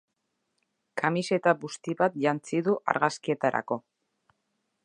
[1.01, 3.83] Kamiseta busti bat jantzi du argazkietarako.